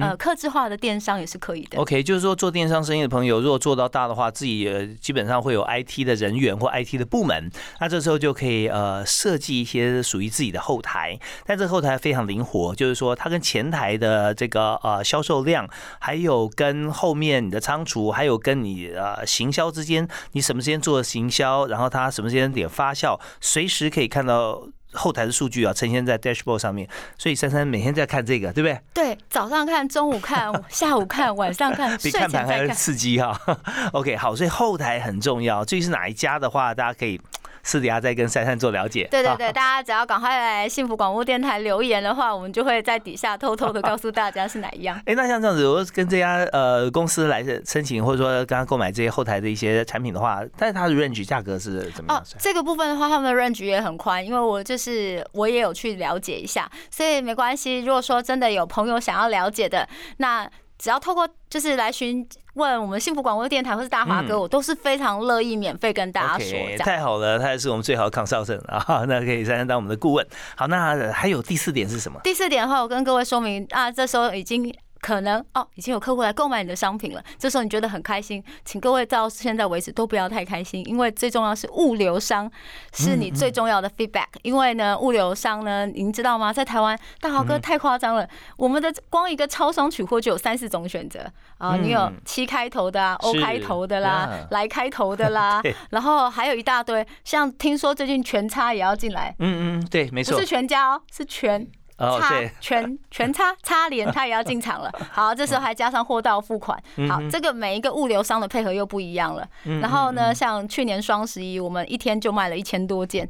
[0.01, 1.79] 呃，客制化的电商也是可以的。
[1.79, 7.51] OK，就是说做电商生意的朋友，如果做到大的话，自己呃基本上会有 IT 的人员或 IT 的部门，
[7.81, 11.19] 那这时候就可以呃设计一些属于自己的后台。
[11.45, 24.69] 但这后台非常灵活，就是说它跟前台的这个呃销售量，还有跟后面你的仓储，还有跟你呃行销之间，你什么时间做行销，然后它什么时间点发酵，随时可以看到。
[24.95, 28.81] 后台的数据啊，呈现在 dashboard 上面，所以珊珊每天在看这个，对不对？
[28.95, 33.39] 对，早上看，中午看， 下午看，晚上看， 比看盘还要刺激哈。
[33.93, 35.65] OK，好，所以后台很重要。
[35.65, 37.21] 至于是哪一家的话，大家可以。
[37.65, 39.09] 私底下再跟珊珊做了解。
[39.11, 44.97] 对对对， 大家只要赶快来幸福广播电台留言的话，我们就会在底下偷偷的告诉大家是哪一样。
[45.07, 52.21] 哎，那像这样子，如果跟这家呃公司来申请，或者说刚刚购买这些后台的一些产品的话，但是它的 range 价格是怎么样？
[52.21, 57.81] 哦，这个部分的话，他们的 range 也很宽，因为我就是我也有去了解一下，所以没关系。
[57.85, 60.49] 如果说真的有朋友想要了解的，那
[60.85, 62.29] 只要透过就是来询。
[62.55, 66.57] 问我们幸福广播电台或是大华哥，我都是非常乐意免费跟大家说。
[66.79, 70.25] 太好了，他也是我们最好的 consultant 啊，那可以担任当我们的顾问。
[70.55, 72.21] 好，那还有第四点是什么？
[72.23, 74.73] 第四点的话，我跟各位说明啊，这时候已经。
[75.05, 77.23] 可能哦，已经有客户来购买你的商品了。
[77.39, 82.51] 这时候你觉得很开心，请各位到现在为止都不要太开心，因为最重要是物流商
[82.95, 84.29] 是你最重要的 feedback。
[84.41, 86.51] 因为呢，物流商呢，您知道吗？
[86.51, 101.69] 在台湾，大豪哥太夸张了，我们的光一个超商取货就有三四种选择啊，你有七开头的啊，O 开头的啦，来开头的啦， 然后还有一大堆，像听说最近全差也要进来，嗯嗯，对，没错，不是全家哦，是全。
[101.99, 104.91] 擦全全擦擦连，他也要进场了。
[105.13, 106.77] 好，这时候还加上货到付款。
[107.09, 109.47] 好，这个每一个物流商的配合又不一样了。
[109.81, 113.29] 然后呢，像去年双十一，我们一天就卖了一千多件。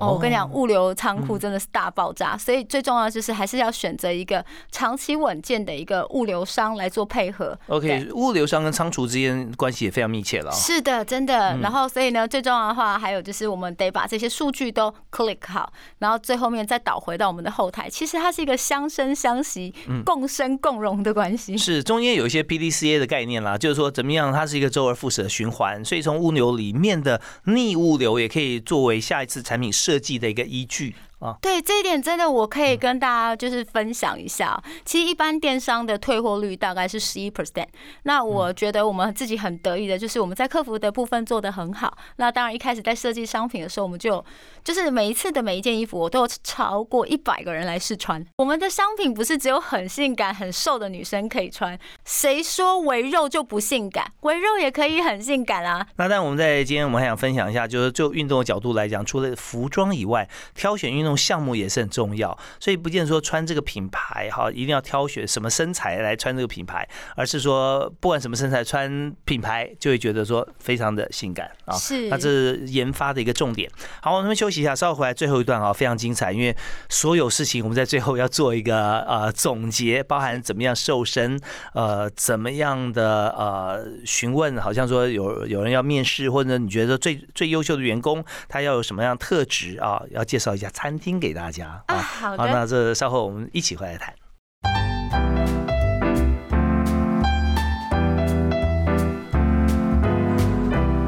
[0.00, 7.56] 哦，我跟你讲，物流仓库真的是大爆炸，所以最重要的就是还是要选择一个长期稳健的一个物流商来做配合。
[7.68, 10.50] OK，物流商跟仓储之间关系也非常密切了。
[10.52, 11.58] 是的，真的。
[11.58, 17.88] 然后，所以呢，最重要的话还有就是我们得把这些数据都 click 好，然后最后面再导回到我们的后台。
[17.88, 21.58] 其实它是一个相生相息、共生共荣的关系。
[21.58, 25.84] 是，中间有一些 PDCA 的概念啦，就是说怎么样，它是一个周而复始的循环。
[25.84, 30.94] 所以从物流里面的逆物流也可以作为下一次产品设设计的一个依据。
[31.42, 34.60] 对这一点真的，我可以跟大家就是分享一下。
[34.84, 37.66] 其实一般电商的退货率大概是十一 percent。
[38.04, 41.96] 那我觉得我们自己很得意的就是我们在客服的部分做得很好。
[42.16, 44.24] 那当然一开始在设计商品的时候，我们就
[44.64, 48.24] 就是每一次的每一件衣服，我都有超过一百个人来试穿。
[48.38, 54.10] 我们的商品不是只有很性感、很瘦的女生可以穿，谁说围肉就不性感？
[54.20, 55.86] 围肉也可以很性感啊。
[55.96, 61.09] 那但我们在今天我们还想分享一下，就是就运动的角度来讲，除了服装以外，挑选运动。
[61.16, 71.76] 项目也是很重要，所以不见得说穿这个品牌哈，一定要挑选什么身材来穿这个品牌，而是说不管什么身材穿品牌，就会觉得说非常的性感啊。
[71.76, 73.70] 是，那这是研发的一个重点。
[74.00, 76.56] 好，我们休息一下，稍后回来最后一段啊，非常精彩，因为
[76.88, 81.40] 所有事情我们在最后要做一个呃总结，包含怎么样瘦身，
[81.74, 90.02] 呃，怎么样的呃询问，好像说有有人要面试，或者你觉得最最优秀的员工他要有什么样特质啊？
[90.10, 90.99] 要介绍一下餐厅。
[91.00, 94.14] 听给大家啊，好的，那这稍后我们一起回来谈。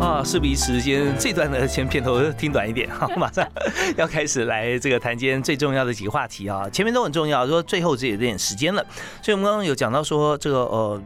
[0.01, 3.47] 啊，事不宜迟，间这段的先片头听短一点 哈，马上
[3.97, 8.85] 要开始来这个谈今天最重要的几个话题啊，前面都很重要，说最后只有点时间了，
[9.21, 11.01] 所以我们刚刚有讲到说这个呃。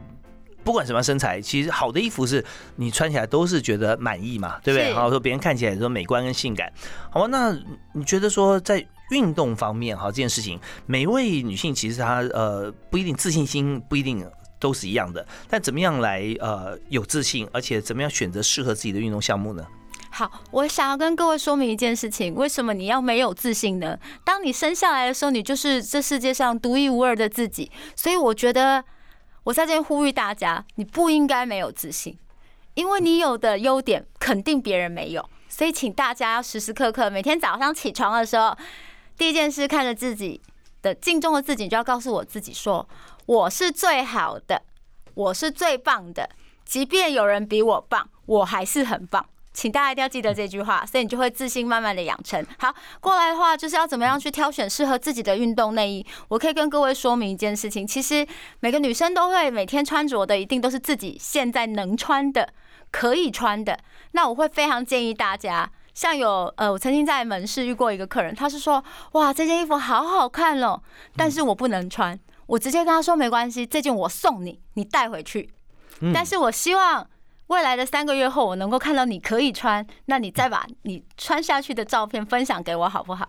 [0.67, 2.43] 不管什么身材，其实好的衣服是
[2.75, 4.91] 你穿起来都是觉得满意嘛，对不对？
[4.91, 6.69] 然后说别人看起来说美观跟性感，
[7.09, 7.27] 好吧？
[7.27, 7.57] 那
[7.93, 19.65] 你觉得说在运动方面哈，这件事情，每一位女性其实她呃不一定自信心不一定都是一样的，但怎么样来呃有自信，而且怎么样选择适合自己的运动项目呢？
[20.11, 23.97] 好，我想要跟各位说明一件事情，为什么你要没有自信呢？
[24.25, 28.83] 当你生下来的时候，你就是这世界上独一无二的自己，所以我觉得。
[29.47, 32.17] 我在这边呼吁大家，你不应该没有自信，
[32.73, 35.29] 因为你有的优点肯定别人没有。
[35.47, 38.53] 所以，请大家要时时刻刻，每天早上起床的时候，
[39.17, 40.41] 第一件事看着自己
[40.81, 42.85] 的镜中的自己，就要告诉我自己说
[43.25, 44.61] ：“我是最好的，
[45.13, 46.29] 我是最棒的，
[46.65, 49.25] 即便有人比我棒，我还是很棒。”
[49.57, 52.45] 请大家一定要记得这句话，所以你就会自信慢慢的养成。
[52.59, 56.05] 好，过来的话就是要怎么样去挑选适合自己的运动内衣。
[56.27, 58.23] 我可以跟各位说明一件事情，其实
[58.59, 62.47] 每个女生都会每天穿着的一定都是自己现在能穿的、
[62.91, 63.79] 可以穿的。
[64.11, 70.79] 那我会非常建议大家，像有呃，我曾经在门市遇过一个客人，他是说，哇，这件衣服好好看哦，
[71.15, 72.15] 但是我不能穿。
[72.45, 75.49] 我直接跟他说没关系，这件我送你，你带回去。
[76.13, 77.07] 但是我希望。
[77.47, 83.27] 未来的三个月后，我能够看到你可以穿，那你再把你穿下去的照片分享给我，好不好？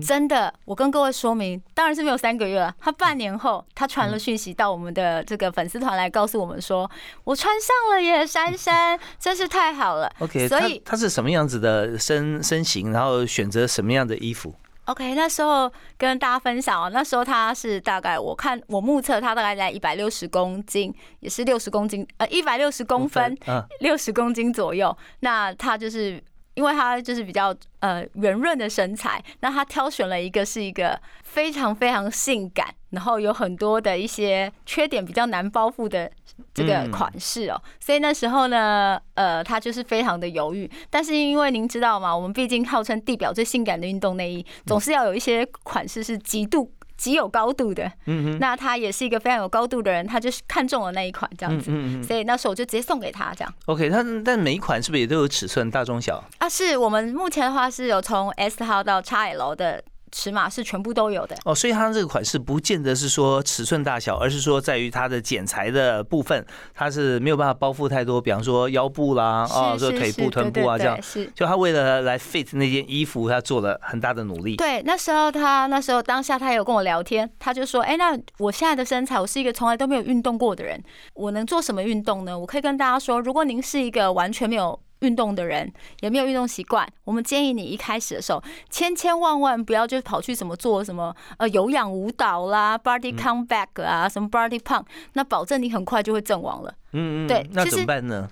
[0.00, 2.72] 真的，我跟各位说明，当然是没有三个月了。
[2.78, 6.88] 他半年后，他传了讯息到我们的这个粉丝团来告诉我们说，
[7.24, 10.08] 我穿上了耶，珊珊，真是太好了。
[10.20, 14.54] OK，所以他是什么样子的身身形，然后选择什么样的衣服
[14.92, 23.34] ？OK，那时候跟大家分享哦，那时候他是大概我看我目测他大概在一百六十公斤，也是六十公斤，呃，一百六十公分，
[23.80, 24.94] 六十公斤左右。
[25.20, 26.22] 那他就是
[26.54, 36.10] 因为他就是比较呃圆润的身材，那他挑选了一个是一个非常非常性感，然后有很多的一些缺点比较难包覆的。
[36.54, 40.68] 这个款式哦，所以那时候呢，呃，他就是非常的犹豫。
[40.88, 47.90] 但是因为您知道嘛，我们毕竟号称地表最性感的运动内衣，总是要有一些款式是极度极有高度的。
[48.06, 51.72] 嗯那他也是一个非常有高度的人，他就是看中了那一款这样子。
[51.74, 53.52] 嗯所以那时候我就直接送给他这样。
[53.66, 56.22] OK，他但每一款是不是也都有尺寸大中小？
[56.38, 59.82] 啊，是我们目前的话是有从 S 号到 XL 的。
[60.12, 71.00] 尺码是全部都有的哦，所以它这个款式不见得是说尺寸大小，而是说在于它的剪裁的部分，它是没有办法包覆太多，比方说腰部啦，啊，说腿部、臀部啊这样。
[71.02, 74.56] 是，就他为了来 fit 那件衣服，他做了很大的努力。
[74.56, 80.78] 对，那时候他那时候当下他有跟我聊天，他就说：“哎，那我现在的身材，我是一个从来都没有运动过的人，
[81.14, 82.38] 我能做什么运动呢？
[82.38, 96.74] 我可以跟大家说，如果您是一个完全没有。”运动的人，也没有运动习惯，我们建议你一开始的时候，千千万万不要就跑去什么做什么呃有氧舞蹈啦，body comeback 啊，什么 body pump，那保证你很快就会阵亡了。
[96.92, 98.28] 嗯嗯，对那怎么办呢？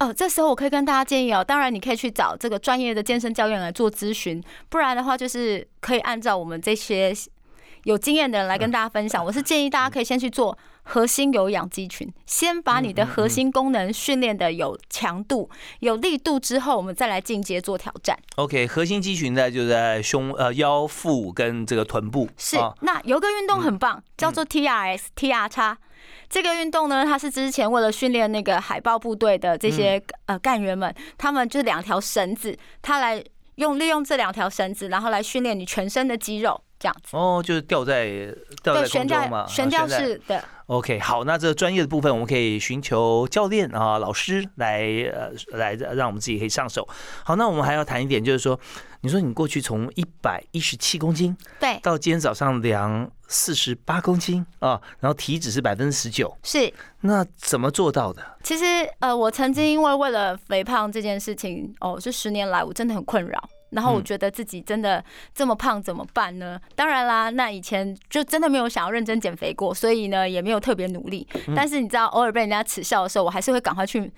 [0.00, 7.14] 哦，这时候我可以跟大家建议哦，当然你可以去找这个专业的健身教练来做咨询，不然的话就是可以按照我们这些
[7.84, 9.24] 有经验的人来跟大家分享。
[9.24, 15.48] 我是建议大家可以先去做核心有氧肌群，先把你的核心功能训练的有强度、
[15.80, 18.18] 有力度之后，我们再来进阶做挑战。
[18.36, 22.28] OK，核心肌群呢就在胸、呃腰、腹跟这个臀部。
[22.36, 25.78] 是啊，那有一个运动很棒，叫做 TRX TR 叉。
[26.28, 33.22] 这个运动呢，它是之前为了训练那个海豹部队的这些呃干员们，他们就是两条绳子，他来
[33.56, 37.16] 用利用这两条绳子，然后来训练你全身的肌肉，这样子。
[37.16, 38.04] 哦，就是吊在
[38.62, 46.86] 吊，在悬空中嘛，吊悬吊式的，OK，好，那这个专业的部分我们可以寻求教练啊、老师来呃来让我们自己可以上手。
[47.24, 48.60] 好，那我们还要谈一点，就是说，
[49.00, 56.70] 你说你过去从一百一十七公斤对，到今天早上量四十八公斤啊，然后体脂是百分之十九，是。
[57.00, 58.22] 那怎么做到的？
[58.42, 58.64] 其实
[58.98, 63.42] 呃，我曾经因为为了肥胖这件事情，哦，这十年来我真的很困扰。
[63.74, 65.04] 然后我嗯觉得自己真的
[65.34, 66.60] 这么胖怎么办呢？
[66.74, 71.26] 当然啦，那以前就真的没有想要认真减肥过，所以呢也没有特别努力。
[71.54, 74.10] 但是你知道，偶尔被人家耻笑的时候，我还是会赶快去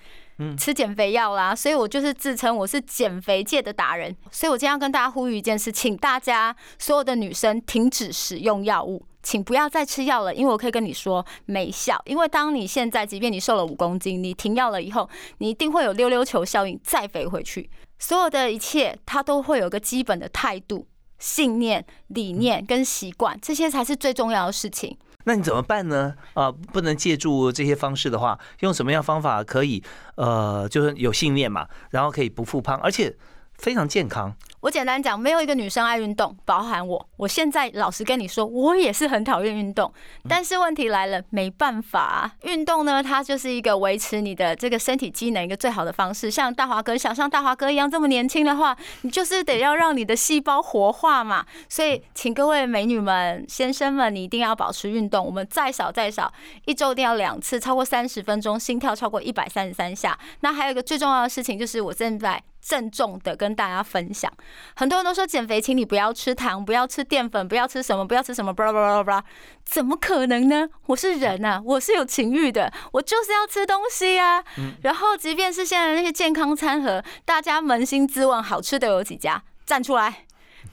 [0.57, 1.55] 吃减肥药啦。
[1.55, 4.15] 所以我就是自称我是减肥界的达人。
[4.31, 9.05] 所以我今天要跟大家呼吁一件事，请大家所有的女生停止使用药物。
[9.23, 12.01] 请不要再吃药了，因为我可以跟你说没效。
[12.05, 17.69] 因为当你现在，即便你瘦了五公斤，你停药了以后，你一定会有溜溜球效应，再肥回去。
[17.99, 20.87] 所有的一切，它都会有个基本的态度、
[21.17, 24.97] 信念、理念跟习惯，这些才是最重要的事情。
[25.25, 26.15] 那你怎么办呢？
[26.35, 29.83] 啊、不能借助这些方式的话，用什么样方法可以
[30.15, 33.13] 呃，就是有信念嘛，然后可以不复胖，而且
[33.57, 34.33] 非常健康。
[34.67, 37.09] 我简单讲，没有一个女生爱运动，包含我。
[37.15, 39.89] 我现在老实跟你说，我也是很讨厌运动。
[40.27, 46.29] 但是问题来了，没办法、啊，运动呢，它就是一个维持你的这个身体机能一个最好的方式。
[46.29, 51.45] 像大华哥，想像大华哥一样这么年轻的话，你就是得要让你的细胞活化嘛。
[51.69, 55.25] 所以，请各位美女们、先生们，你一定要保持运动。
[55.25, 56.29] 我们再少再少，
[56.65, 60.19] 一周一定要两次，超过三十分钟，心跳超过一百三十三下。
[60.41, 64.29] 那还有一个最重要的事情，就是我正在郑重的跟大家分享。
[64.75, 69.23] 很多人都说减肥，请你不要吃糖，不要吃淀粉，不要吃什么，不要吃什么，巴拉巴拉巴拉，
[69.63, 70.67] 怎么可能呢？
[70.87, 74.43] 我是人呐、我是有情欲的，我就是要吃东西啊。
[74.81, 79.41] 然后，即便是现在那些健康餐盒，大家扪心自问，好吃的有几家？
[79.65, 80.26] 站出来。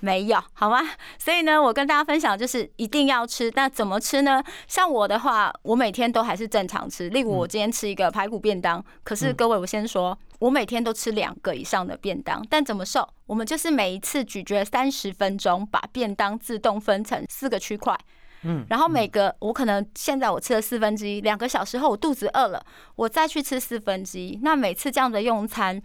[0.04, 0.80] 没有，好吗？
[1.18, 4.44] 所以呢，我跟大家分享就是一定要吃，那怎么吃呢？
[4.66, 7.08] 像我的话，我每天都还是正常吃。
[7.08, 13.08] 例如，我今天吃一个排骨便当，可是各位，我先说，我每天都吃两个以上的便当，但怎么瘦？
[13.24, 17.98] 我们就是每一次咀嚼三十分钟，把便当自动分成四个区块。
[18.42, 22.62] 嗯，然后每个我可能现在我吃了四分之一，两个小时后我肚子饿了，
[22.96, 24.38] 我再去吃四分之一。
[24.42, 25.80] 那每次这样的用餐，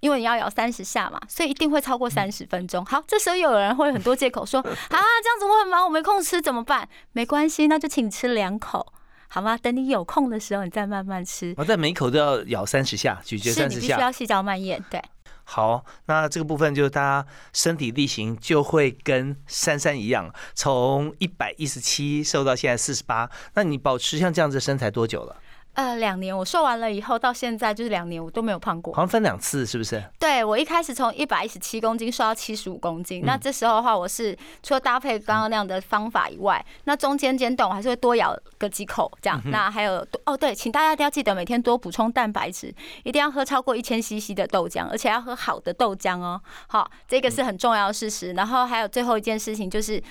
[0.00, 2.84] 因为你要咬三十下嘛，所以一定会超过三十分钟。
[2.84, 6.88] 好，这时候有人会很多借口说 啊，这样子我很忙，我没空吃怎么办？
[7.12, 8.92] 没关系，那就请你吃两口。
[9.32, 9.56] 好吗？
[9.56, 11.54] 等你有空的时候，你再慢慢吃。
[11.56, 13.80] 我在每一口都要咬三十下，咀嚼三十下。
[13.80, 15.00] 必须要细嚼慢咽，对。
[15.44, 23.30] 好，那这个部分就是大家身体力行就会跟珊珊一样，从一百一十七瘦到现在四十八。
[23.54, 25.36] 那你保持像这样子的身材多久了？
[25.74, 29.02] 呃，两年我瘦完了以后，到现在就是两年，我都没有胖过好。
[29.02, 30.02] 像分两次，是不是？
[30.18, 39.40] 对我一开始从一百一十七公斤瘦到七十五公斤，那这时候的话，我是除了搭配刚刚那样的方法以外，那中间间断我还是会多咬个几口这样。
[39.46, 46.40] 那还有哦，对，请大家一定要记得每天多补充蛋白质，一定要喝超过一千 CC 的豆浆，而且要喝好的豆浆哦。
[46.66, 48.32] 好，这个是很重要的事实。
[48.32, 50.02] 然后还有最后一件事情就是。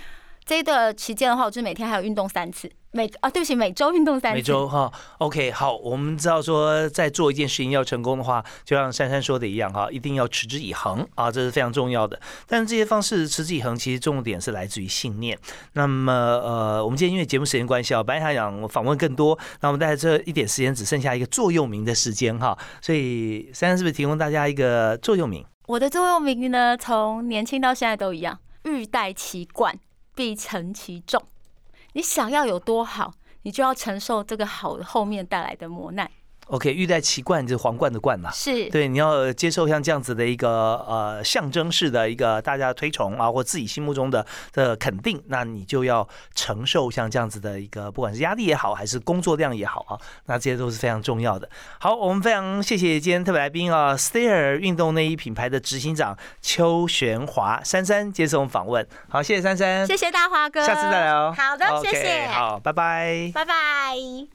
[0.57, 4.35] 这个期间的话，我就是每天还有运动三次，每啊对不起，每周运动三次。
[4.35, 12.19] 每周哈，OK，好，我们知道说在做一件事情要成功的话，就像珊珊说的一样哈，一定要持之以恒啊，这是非常重要的。
[12.47, 15.37] 但是这些方式持之以恒，其实重点是来自于信念。
[15.73, 25.45] 那么呃，我们今天因为节目时间关系啊，本来还想访问更多，那我们在这一点时间只剩下一个座右铭的时间哈，所以珊珊是不是提供大家一个座右铭？
[25.67, 29.77] 我的座右铭呢，从年轻到现在都一样：欲戴其冠，
[30.20, 31.24] 必承其重。
[31.93, 33.13] 你想要有多好，
[33.43, 36.11] 你就要承受这个好后面带来的磨难。
[36.49, 38.31] OK，玉带奇冠就是皇冠的冠嘛。
[38.31, 49.93] 是，对，你要接受像这样子的一个呃象征式的一个大家推崇啊，或自己心目中的的肯定，那你就要承受像这样子的一个不管是压力也好，还是工作量也好啊，
[50.25, 51.47] 那这些都是非常重要的。
[51.79, 58.87] 好，我们非常谢谢今天特别来宾啊，Stair 运动内衣品牌的执行长邱玄华珊珊接受访问。
[59.07, 61.31] 好，谢谢珊珊，谢谢大华哥，下次再聊。
[61.33, 64.29] 好的，谢谢，好，拜拜，拜拜。